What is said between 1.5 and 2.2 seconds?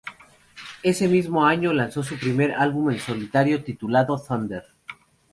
lanzó su